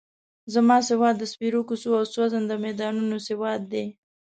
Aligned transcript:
زما 0.53 0.77
سواد 0.89 1.15
د 1.17 1.23
سپېرو 1.31 1.61
کوڅو 1.67 1.89
او 1.99 2.03
سوځنده 2.13 2.55
میدانونو 2.65 3.15
سواد 3.27 3.61
دی. 3.71 3.85